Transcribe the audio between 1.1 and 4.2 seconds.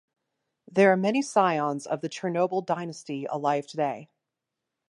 scions of the Chernobyl dynasty alive today.